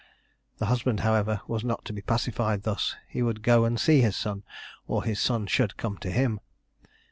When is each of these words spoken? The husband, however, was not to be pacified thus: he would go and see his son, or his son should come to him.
The 0.57 0.65
husband, 0.65 1.01
however, 1.01 1.41
was 1.47 1.63
not 1.63 1.85
to 1.85 1.93
be 1.93 2.01
pacified 2.01 2.63
thus: 2.63 2.95
he 3.07 3.21
would 3.21 3.43
go 3.43 3.65
and 3.65 3.79
see 3.79 4.01
his 4.01 4.15
son, 4.15 4.41
or 4.87 5.03
his 5.03 5.19
son 5.19 5.45
should 5.45 5.77
come 5.77 5.99
to 5.99 6.09
him. 6.09 6.39